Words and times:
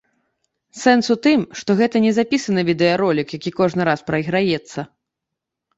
Сэнс 0.83 1.09
у 1.15 1.17
тым, 1.27 1.43
што 1.61 1.69
гэта 1.81 2.03
не 2.07 2.11
запісаны 2.19 2.61
відэаролік, 2.73 3.27
які 3.41 3.51
кожны 3.61 3.81
раз 3.93 3.99
прайграецца. 4.11 4.79